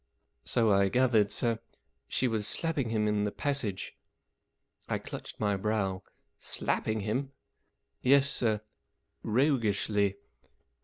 "So 0.45 0.71
I 0.71 0.89
gathered, 0.89 1.31
sir. 1.31 1.59
She 2.07 2.27
was 2.27 2.47
slapping 2.47 2.89
him 2.89 3.07
in 3.07 3.23
the 3.23 3.31
passage." 3.31 3.95
I 4.89 4.97
clutched 4.97 5.39
my 5.39 5.55
brow." 5.55 6.01
Slapping 6.55 7.01
him?" 7.01 7.17
44 8.01 8.09
Yes, 8.09 8.31
sir. 8.31 8.61
Roguishly." 9.21 10.15